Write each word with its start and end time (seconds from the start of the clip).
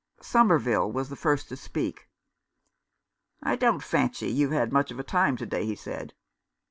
Somerville 0.19 0.91
was 0.91 1.09
the 1.09 1.15
first 1.15 1.47
to 1.49 1.55
speak. 1.55 2.09
"I 3.43 3.55
don't 3.55 3.83
fancy 3.83 4.31
you've 4.31 4.49
had 4.51 4.73
much 4.73 4.89
of 4.89 4.97
a 4.99 5.03
time 5.03 5.37
to 5.37 5.45
day," 5.45 5.63
he 5.63 5.75
said. 5.75 6.15